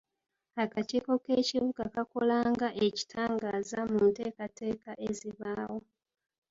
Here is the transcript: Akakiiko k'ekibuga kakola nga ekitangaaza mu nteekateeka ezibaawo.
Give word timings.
Akakiiko 0.63 1.11
k'ekibuga 1.23 1.83
kakola 1.95 2.37
nga 2.51 2.69
ekitangaaza 2.85 3.79
mu 3.91 3.99
nteekateeka 4.09 4.91
ezibaawo. 5.07 5.79